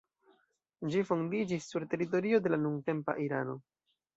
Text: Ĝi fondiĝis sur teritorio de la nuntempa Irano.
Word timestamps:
Ĝi 0.95 1.03
fondiĝis 1.09 1.67
sur 1.73 1.85
teritorio 1.91 2.41
de 2.47 2.53
la 2.55 2.61
nuntempa 2.65 3.19
Irano. 3.29 3.59